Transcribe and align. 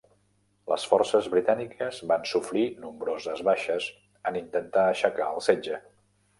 Les 0.69 0.85
forces 0.93 1.27
britàniques 1.33 1.99
van 2.13 2.25
sofrir 2.31 2.65
nombroses 2.87 3.45
baixes 3.51 3.93
en 4.33 4.43
intentar 4.43 4.91
aixecar 4.97 5.33
el 5.39 5.49
setge. 5.53 5.83